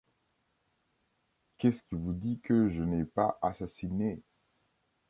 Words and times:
Qui 1.59 1.67
est-ce 1.67 1.83
qui 1.83 1.93
vous 1.93 2.13
dit 2.13 2.39
que 2.39 2.69
je 2.71 2.81
n’ai 2.81 3.05
pas 3.05 3.37
assassiné? 3.43 4.23